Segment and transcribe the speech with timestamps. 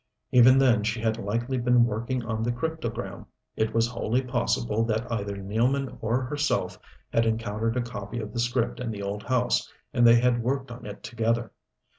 [0.31, 3.27] Even then she had likely been working on the cryptogram.
[3.55, 6.79] It was wholly possible that either Nealman or herself
[7.13, 10.71] had encountered a copy of the script in the old house, and they had worked
[10.71, 11.51] on it together.